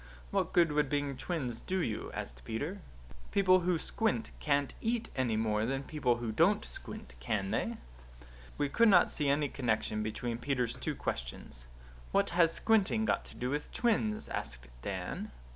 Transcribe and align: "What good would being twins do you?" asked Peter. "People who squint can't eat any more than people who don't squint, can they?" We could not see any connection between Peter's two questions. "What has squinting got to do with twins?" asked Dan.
"What 0.31 0.51
good 0.51 0.71
would 0.71 0.89
being 0.89 1.15
twins 1.15 1.61
do 1.61 1.77
you?" 1.77 2.09
asked 2.15 2.43
Peter. 2.43 2.81
"People 3.29 3.59
who 3.59 3.77
squint 3.77 4.31
can't 4.39 4.73
eat 4.81 5.11
any 5.15 5.37
more 5.37 5.63
than 5.63 5.83
people 5.83 6.15
who 6.17 6.31
don't 6.31 6.65
squint, 6.65 7.13
can 7.19 7.51
they?" 7.51 7.77
We 8.57 8.67
could 8.67 8.89
not 8.89 9.11
see 9.11 9.29
any 9.29 9.47
connection 9.47 10.01
between 10.01 10.39
Peter's 10.39 10.73
two 10.73 10.95
questions. 10.95 11.67
"What 12.11 12.31
has 12.31 12.51
squinting 12.51 13.05
got 13.05 13.25
to 13.25 13.35
do 13.35 13.51
with 13.51 13.71
twins?" 13.71 14.27
asked 14.29 14.65
Dan. 14.81 15.29